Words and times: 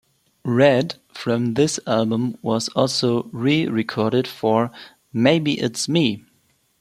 "Red" 0.45 0.95
from 1.13 1.53
this 1.53 1.79
album 1.85 2.35
was 2.41 2.69
also 2.69 3.29
re-recorded 3.31 4.27
for 4.27 4.71
"Maybe 5.13 5.59
It's 5.59 5.87
Me". 5.87 6.23